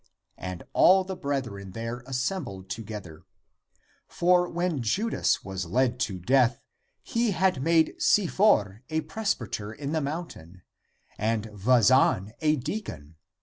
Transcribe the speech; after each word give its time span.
And 0.39 0.63
all 0.73 1.03
the 1.03 1.15
brethren 1.15 1.73
there 1.73 2.01
assembled 2.07 2.71
together. 2.71 3.23
For, 4.07 4.49
when 4.49 4.81
Judas 4.81 5.43
was 5.43 5.67
led 5.67 5.99
to 5.99 6.17
death, 6.17 6.59
he 7.03 7.29
had 7.33 7.61
made 7.61 8.01
Si 8.01 8.25
for 8.25 8.81
a 8.89 9.01
presbyter 9.01 9.71
in 9.71 9.91
the 9.91 10.01
mountain, 10.01 10.63
and 11.19 11.45
Vazan 11.53 12.31
a 12.41 12.55
deacon. 12.55 13.13